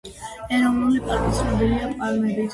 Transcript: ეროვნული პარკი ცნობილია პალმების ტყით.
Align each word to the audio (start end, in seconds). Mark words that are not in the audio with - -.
ეროვნული 0.59 1.03
პარკი 1.09 1.31
ცნობილია 1.41 1.93
პალმების 2.01 2.35
ტყით. 2.41 2.49